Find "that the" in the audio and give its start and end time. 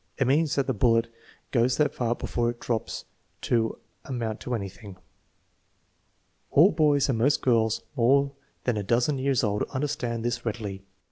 0.55-0.73